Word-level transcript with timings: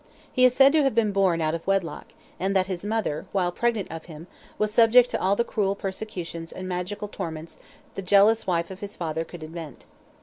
He 0.33 0.45
is 0.45 0.55
said 0.55 0.73
to 0.73 0.81
have 0.81 0.95
been 0.95 1.11
born 1.11 1.41
out 1.41 1.53
of 1.53 1.67
wedlock, 1.67 2.13
and 2.39 2.55
that 2.55 2.65
his 2.65 2.83
mother, 2.83 3.27
while 3.31 3.51
pregnant 3.51 3.91
of 3.91 4.05
him, 4.05 4.25
was 4.57 4.73
subject 4.73 5.11
to 5.11 5.21
all 5.21 5.35
the 5.35 5.43
cruel 5.43 5.75
persecutions 5.75 6.51
and 6.51 6.67
magical 6.67 7.07
torments 7.07 7.59
the 7.93 8.01
jealous 8.01 8.47
wife 8.47 8.71
of 8.71 8.79
his 8.79 8.95
father 8.95 9.23
could 9.23 9.43
invent. 9.43 9.85